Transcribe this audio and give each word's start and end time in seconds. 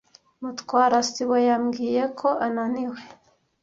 Mutwara 0.41 0.97
sibo 1.11 1.37
yambwiye 1.47 2.03
ko 2.19 2.27
ananiwe. 2.45 2.99